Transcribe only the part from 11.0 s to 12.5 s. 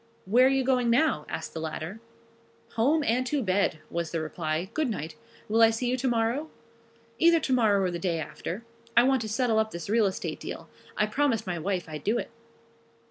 promised my wife I'd do it."